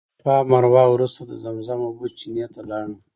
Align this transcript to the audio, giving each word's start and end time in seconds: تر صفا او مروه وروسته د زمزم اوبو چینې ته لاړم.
تر 0.19 0.19
صفا 0.21 0.33
او 0.39 0.45
مروه 0.51 0.83
وروسته 0.89 1.21
د 1.25 1.31
زمزم 1.43 1.79
اوبو 1.83 2.05
چینې 2.19 2.45
ته 2.53 2.61
لاړم. 2.69 2.93